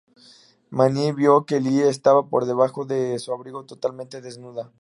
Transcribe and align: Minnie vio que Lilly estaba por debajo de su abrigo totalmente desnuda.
Minnie 0.71 1.13
vio 1.13 1.45
que 1.45 1.59
Lilly 1.61 1.81
estaba 1.83 2.27
por 2.27 2.45
debajo 2.47 2.85
de 2.85 3.19
su 3.19 3.33
abrigo 3.33 3.67
totalmente 3.67 4.19
desnuda. 4.19 4.71